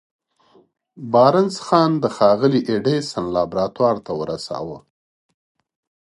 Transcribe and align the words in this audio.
بارنس 1.11 1.55
ځان 1.67 1.91
د 2.03 2.05
ښاغلي 2.15 2.61
ايډېسن 2.69 3.23
لابراتوار 3.35 3.95
ته 4.05 4.11
ورساوه. 4.19 4.79